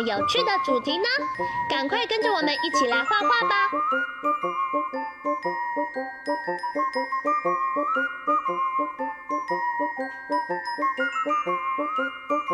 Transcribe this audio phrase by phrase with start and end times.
[0.00, 1.04] 么有趣的主题呢？
[1.68, 3.70] 赶快跟着我们一起来画画吧！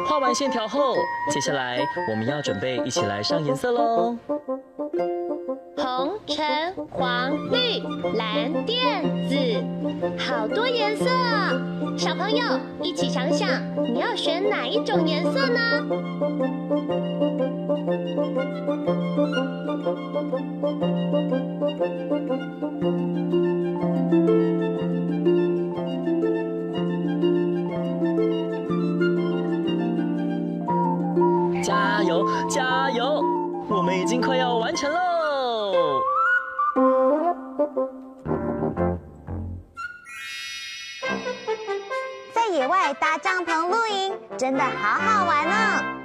[0.09, 0.97] 画完线条后，
[1.31, 4.17] 接下来我们要准备一起来上颜色喽。
[5.77, 7.81] 红、橙、黄、绿、
[8.17, 11.53] 蓝、靛、紫，好多颜色啊！
[11.97, 13.49] 小朋友一起想想，
[13.95, 15.61] 你要选哪一种颜色呢？
[31.63, 33.23] 加油，加油！
[33.69, 36.03] 我们已经快要完成喽！
[42.35, 45.96] 在野外搭帐篷露营，真的好好玩哦！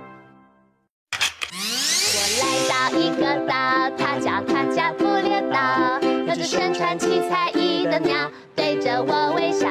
[2.72, 3.54] 我来到一个岛，
[3.98, 9.68] 它叫它叫布列岛，有只身穿七彩衣的鸟，对着我微笑。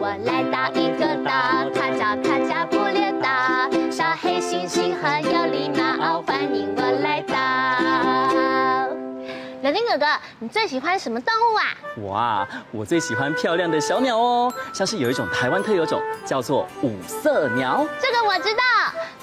[0.00, 6.77] 我来到一个岛，它叫它叫布列岛，小黑猩猩很有礼貌，欢迎。
[9.68, 10.06] 柳丁哥哥，
[10.38, 11.64] 你最喜欢什么动物啊？
[11.98, 17.86] 我啊，我最喜欢漂亮的小鸟哦，像是有一种台湾特有种，叫做五色鸟。
[18.00, 18.62] 这个我知道，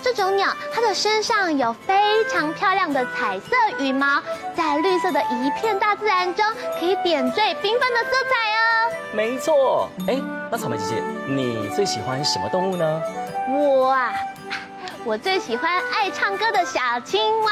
[0.03, 4.21] 这种鸟它的身上有非常漂亮的彩色羽毛，
[4.55, 6.45] 在绿色的一片大自然中，
[6.79, 8.91] 可以点缀缤纷的色彩哦。
[9.13, 10.21] 没错，哎，
[10.51, 13.01] 那草莓姐姐，你最喜欢什么动物呢？
[13.49, 14.13] 我啊，
[15.03, 17.51] 我最喜欢爱唱歌的小青蛙。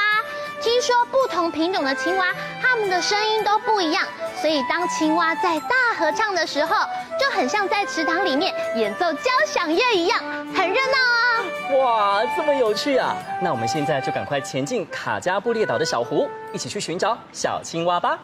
[0.64, 2.28] 听说不同品种的青蛙，
[2.62, 4.02] 它们的声音都不一样，
[4.40, 6.74] 所以当青蛙在大合唱的时候，
[7.20, 10.18] 就很像在池塘里面演奏交响乐一样，
[10.56, 11.78] 很热闹啊！
[11.78, 13.14] 哇，这么有趣啊！
[13.42, 18.18] 那我们现在就赶快前进卡加布列岛的小湖，一起去寻找小青蛙吧。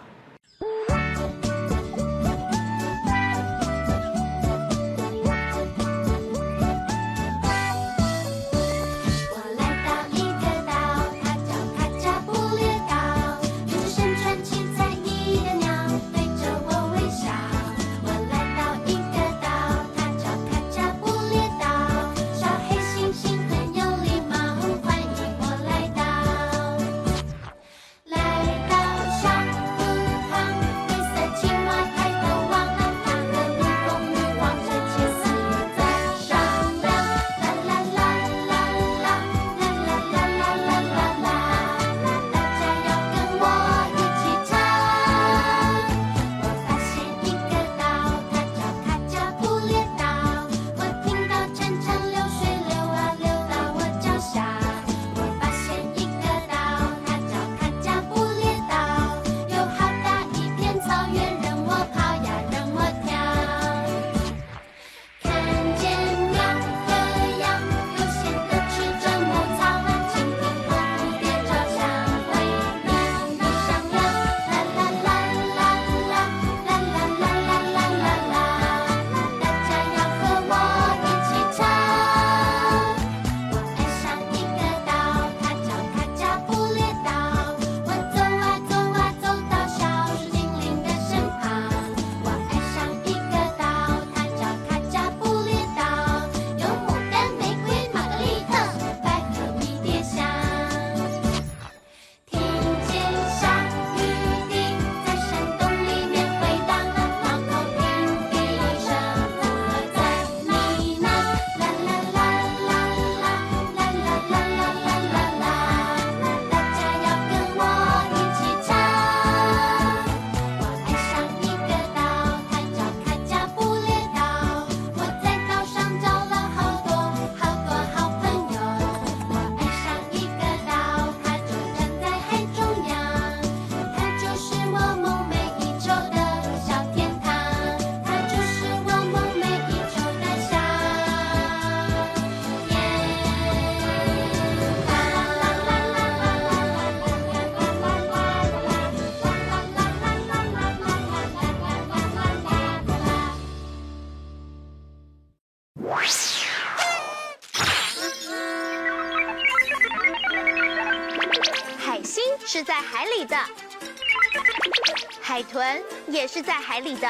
[165.49, 167.09] 豚也是在海里的。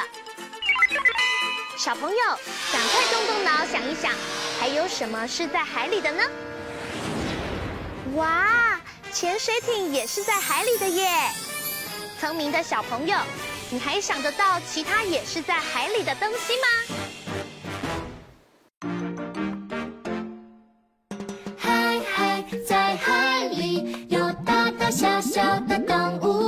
[1.77, 2.18] 小朋友，
[2.71, 4.12] 赶快动动脑想一想，
[4.59, 6.24] 还有什么是在海里的呢？
[8.15, 8.80] 哇，
[9.13, 11.30] 潜水艇也是在海里的耶！
[12.19, 13.18] 聪明的小朋友，
[13.69, 16.68] 你还想得到其他也是在海里的东西吗？
[21.57, 26.38] 海海，在海里有大大小小的动物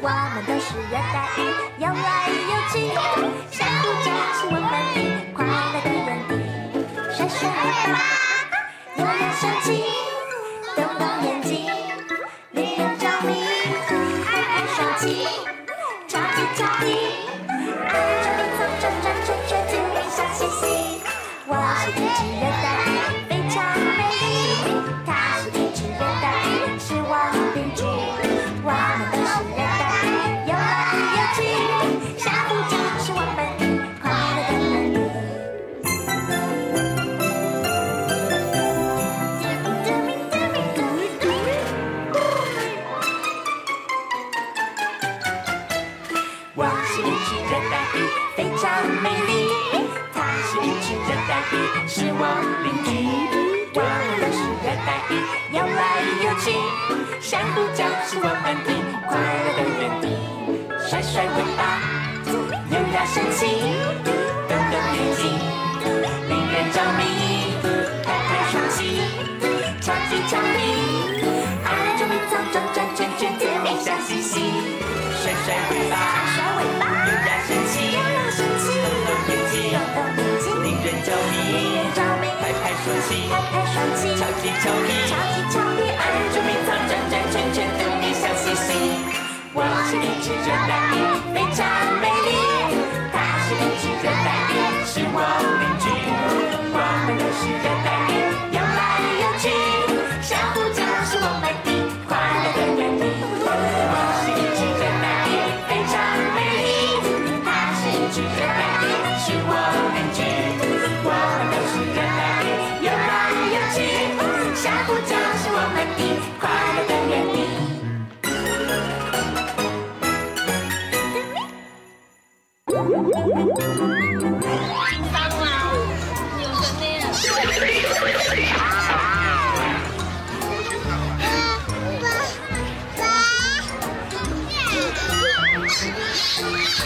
[0.00, 1.40] 我们都是热带鱼，
[1.78, 2.74] 游来游去，
[3.50, 4.96] 相互交是我们的
[5.34, 6.30] 快乐的园地。
[7.12, 7.52] 甩甩尾
[7.92, 7.94] 巴，
[8.94, 9.66] 悠悠神气，
[46.60, 48.02] 我是一只热带鱼，
[48.34, 48.66] 非常
[48.98, 49.46] 美丽。
[50.10, 52.26] 它是一只热带鱼，是我
[52.66, 52.90] 邻居。
[53.78, 55.22] 我们都是热带鱼，
[55.54, 56.50] 游来游去，
[57.22, 58.74] 相互交是我们的
[59.06, 60.18] 快乐的园地。
[60.82, 61.78] 甩甩尾巴，
[62.26, 63.46] 优雅神气，
[64.50, 65.30] 动动眼睛，
[66.26, 67.54] 令人着迷。
[68.02, 68.98] 拍拍双鳍，
[69.78, 71.22] 调皮调皮，
[71.62, 74.42] 爱捉迷藏，转转圈圈，甜蜜笑嘻嘻。
[75.22, 75.94] 甩甩尾巴，
[84.38, 86.00] 鳍，调皮调皮，爱
[86.32, 88.68] 捉迷藏，转转圈圈，甜蜜笑嘻嘻。
[89.52, 89.58] 我
[89.90, 91.37] 是一只热带鱼，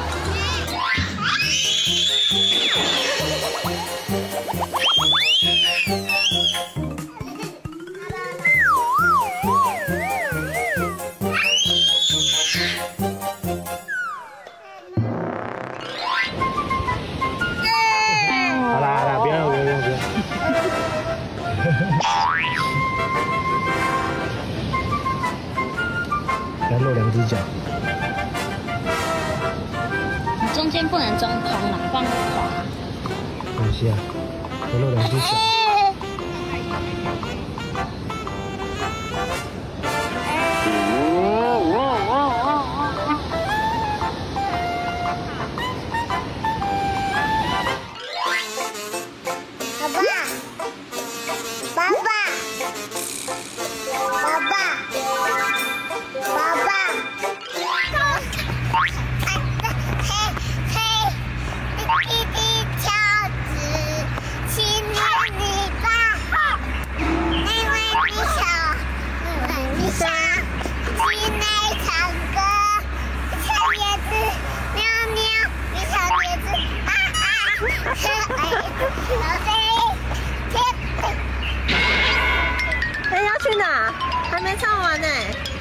[85.11, 85.58] Huh.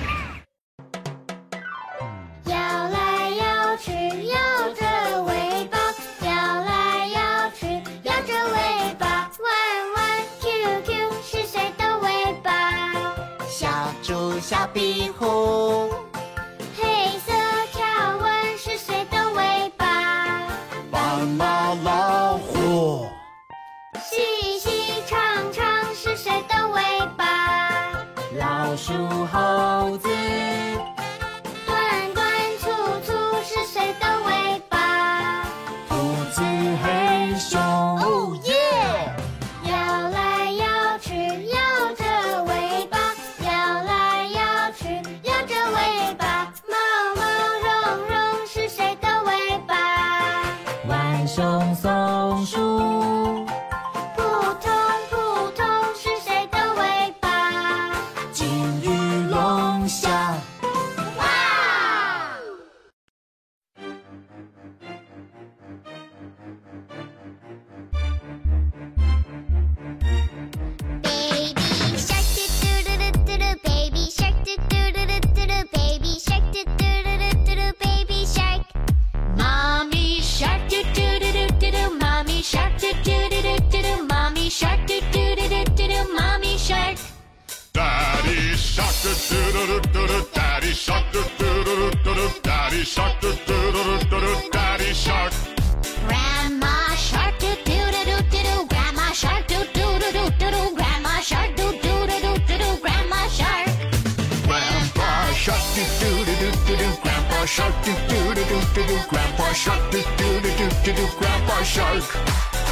[107.48, 111.08] Shark, do do do do do do, Grandpa Shark, do do do do do do,
[111.18, 112.04] Grandpa Shark.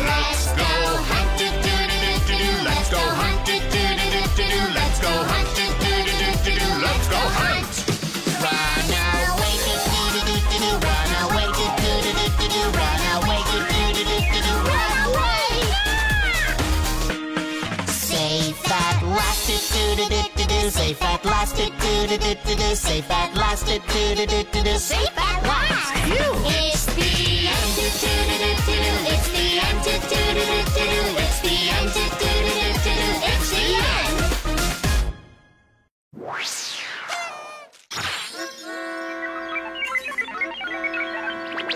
[0.03, 0.63] Let's go
[1.07, 4.43] hunt, do do do do do do, let's go hunt, do do do do do
[4.43, 7.84] do, let's go hunt, do do do do do do, let's go hunt.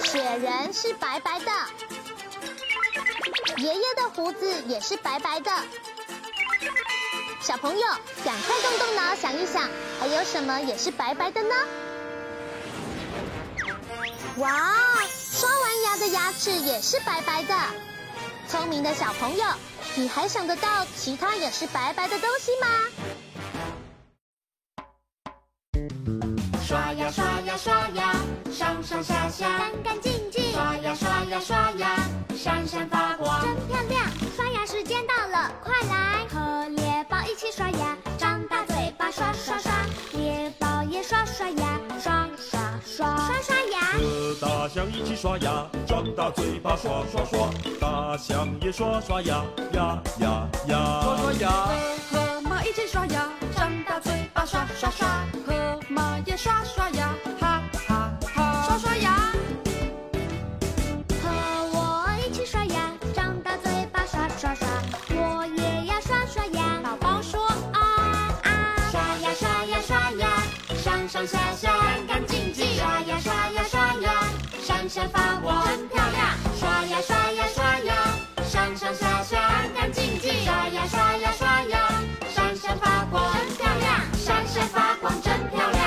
[0.06, 1.52] 雪人是白白的，
[3.58, 5.52] 爷爷的胡子也是白白的。
[7.50, 7.88] 小朋友，
[8.24, 9.68] 赶快动动脑想一想，
[10.00, 11.56] 还有什么也是白白的呢？
[14.38, 14.52] 哇，
[15.10, 17.56] 刷完牙的牙齿也是白白的。
[18.48, 19.44] 聪明的小朋友，
[19.96, 22.68] 你还想得到其他也是白白的东西吗？
[26.70, 28.14] 刷牙刷牙刷牙，
[28.52, 29.58] 上上下下。
[29.58, 30.54] 干干净净。
[30.54, 31.98] 刷牙刷牙刷牙，
[32.38, 33.42] 闪闪发光。
[33.42, 34.06] 真漂亮。
[34.36, 36.28] 刷牙时间到了，快来。
[36.28, 39.72] 和猎豹一起刷牙，张大嘴巴刷刷刷，
[40.14, 43.18] 猎豹也刷刷牙，刷刷刷。
[43.18, 43.80] 刷刷牙。
[43.94, 47.50] 和大象一起刷牙，张大嘴巴刷刷刷，
[47.82, 52.29] 大象也刷刷牙，牙牙牙，刷刷牙。
[52.50, 55.08] 和马一起刷牙，张大嘴巴刷刷刷，
[55.46, 59.32] 和妈也刷刷牙，哈哈哈，刷刷牙。
[61.22, 61.30] 和
[61.72, 64.68] 我一起刷牙，张大嘴巴刷刷刷，
[65.10, 66.80] 我也要刷刷牙。
[66.82, 68.50] 宝宝说啊啊，
[68.90, 70.28] 刷牙刷牙刷牙，
[70.84, 72.66] 上上下下干干净净。
[72.80, 74.24] 刷牙刷牙刷牙，
[74.60, 76.36] 闪闪发光真漂亮。
[76.58, 77.94] 刷牙刷牙刷牙，
[78.44, 80.34] 上上下下干干净净。
[80.44, 81.78] 刷牙刷牙刷牙，
[82.70, 85.84] 闪发光真漂亮，闪闪发光真漂亮。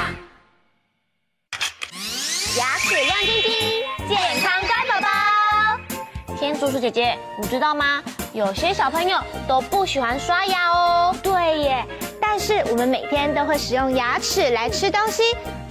[2.58, 6.34] 牙齿亮晶晶，健康乖宝宝。
[6.36, 8.02] 天竺鼠姐姐，你知道吗？
[8.32, 9.16] 有些小朋友
[9.46, 11.14] 都不喜欢刷牙哦。
[11.22, 11.86] 对耶，
[12.20, 15.22] 但是我们每天都会使用牙齿来吃东西，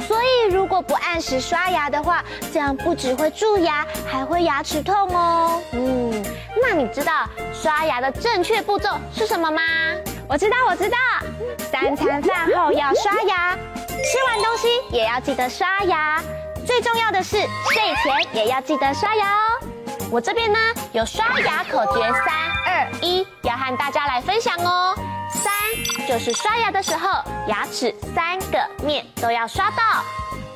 [0.08, 5.62] 所以如果不按时刷牙的话，这样不只会蛀牙，还会牙齿痛哦。
[5.74, 6.26] 嗯，
[6.62, 9.62] 那你知道刷牙的正确步骤是什么吗？
[10.32, 10.98] 我知道，我知道，
[11.70, 16.24] 三餐饭后要刷牙，吃完东西也要记得刷牙。
[16.66, 19.60] 最重要的是，睡前也要记得刷牙哦。
[20.10, 20.58] 我这边呢
[20.94, 24.96] 有刷牙口诀三二一，要和大家来分享哦。
[25.34, 25.52] 三
[26.08, 27.10] 就是刷牙的时候，
[27.50, 29.84] 牙齿三个面都要刷到。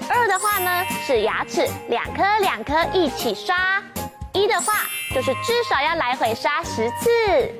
[0.07, 3.83] 二的话呢是牙齿两颗两颗一起刷。
[4.31, 4.73] 一的话
[5.15, 7.09] 就是至少要来回刷十次。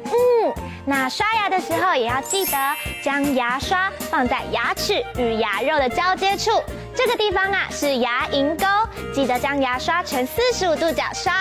[0.03, 0.53] 嗯，
[0.85, 2.57] 那刷牙的时候也要记得
[3.01, 6.61] 将牙刷放在牙齿与牙肉的交接处。
[6.93, 8.65] 这个地方啊是牙龈沟，
[9.13, 11.33] 记得将牙刷呈四十五度角刷。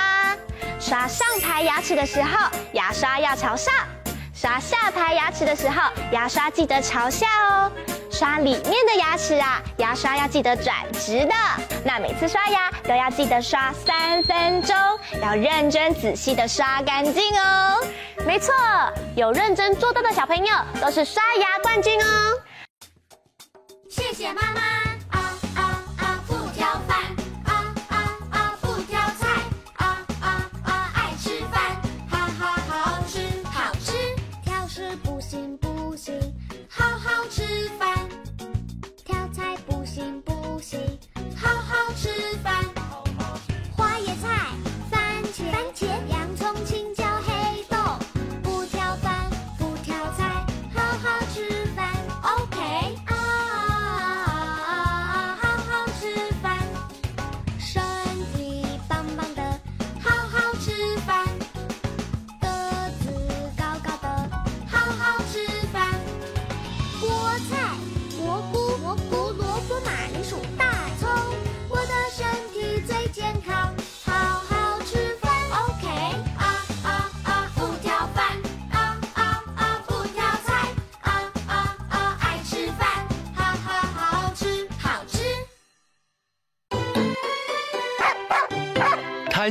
[0.79, 3.73] 刷上排牙齿的时候，牙刷要朝上；
[4.33, 7.73] 刷下排牙齿的时候，牙刷记得朝下哦。
[8.15, 11.35] 刷里面的牙齿啊，牙刷要记得转直的。
[11.85, 14.77] 那每次刷牙都要记得刷三分钟，
[15.21, 17.85] 要认真仔细的刷干净哦。
[18.25, 18.55] 没错，
[19.17, 22.39] 有认真做到的小朋友都是刷牙冠军哦。
[23.91, 24.84] 谢谢妈妈。
[42.05, 42.34] to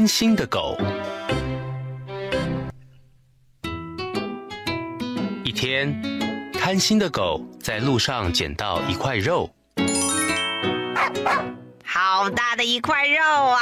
[0.03, 0.77] 贪心的狗。
[5.45, 5.97] 一天，
[6.51, 9.49] 贪心的狗在路上捡到一块肉，
[11.85, 13.61] 好大的一块肉啊！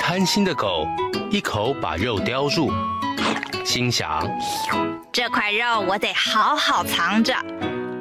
[0.00, 0.88] 贪心的狗
[1.30, 2.72] 一口把肉叼住，
[3.64, 4.28] 心想：
[5.12, 7.32] 这块肉我得好好藏着，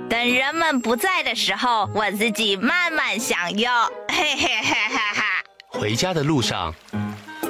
[0.09, 3.71] 等人们不在的时候，我自己慢慢享用。
[4.09, 5.22] 嘿嘿嘿嘿嘿。
[5.83, 6.73] 回家的路上，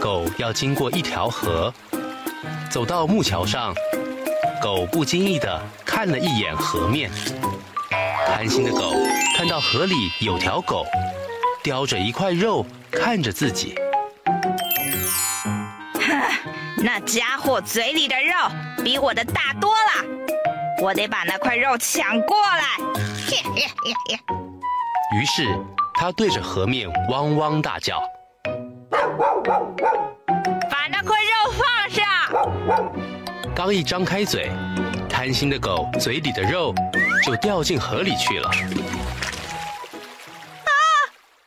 [0.02, 1.72] 狗要经过一条河，
[2.68, 3.76] 走到木桥上，
[4.60, 7.12] 狗不经意地看了一眼河面。
[8.26, 8.92] 贪心的狗
[9.38, 10.84] 看到河里有条狗，
[11.64, 13.76] 叼着一块肉看着自己。
[15.94, 16.32] 哈，
[16.78, 18.34] 那家伙嘴里的肉
[18.84, 20.06] 比我的大多了，
[20.82, 22.80] 我得把那块肉抢过来。
[25.22, 25.56] 于是
[25.94, 28.02] 他对着河面汪汪大叫。
[33.66, 34.52] 刚一张开嘴，
[35.08, 36.76] 贪心的狗嘴里的肉
[37.26, 38.50] 就掉进河里去了。
[38.50, 38.52] 啊！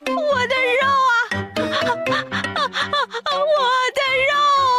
[0.06, 1.12] 我的肉啊！
[3.34, 4.00] 我的
[4.30, 4.32] 肉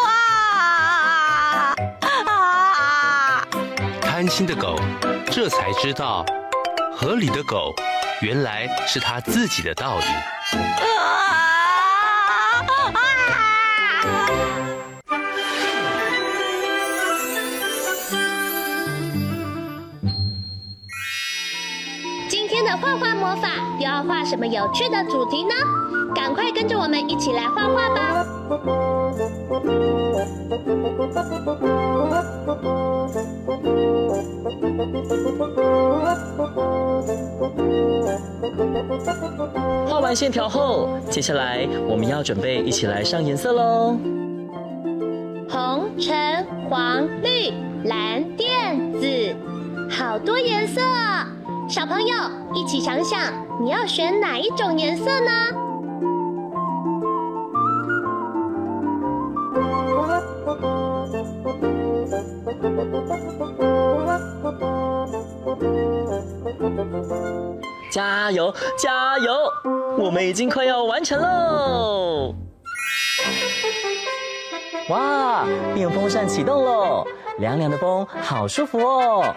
[0.07, 1.77] 啊！
[2.25, 3.45] 啊！
[4.01, 4.79] 贪心的狗
[5.31, 6.25] 这才知道，
[6.97, 7.71] 河里的狗
[8.19, 10.05] 原来是它自己的道理。
[22.77, 25.53] 画画魔法又要画什么有趣的主题呢？
[26.15, 28.25] 赶快跟着我们一起来画画吧！
[39.87, 43.97] 画完线条后，接下来我们要准备一起来上颜色喽。
[45.49, 47.51] 红、橙、黄、绿、
[47.85, 49.35] 蓝、靛、紫，
[49.89, 51.26] 好多颜色啊！
[51.69, 52.15] 小朋友，
[52.53, 53.19] 一起想想，
[53.61, 55.31] 你要选哪一种颜色呢？
[67.91, 69.33] 加油，加油！
[69.97, 72.33] 我们已经快要完成喽！
[74.89, 77.05] 哇，电风扇启动喽，
[77.39, 79.35] 凉凉的风，好舒服哦。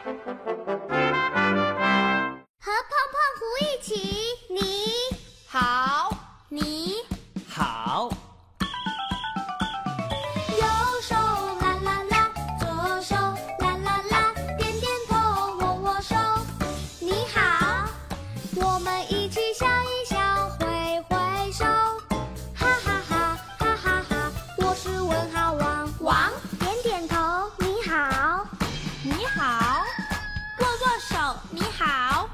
[31.51, 32.29] 你好。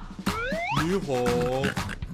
[0.84, 2.05] 你好。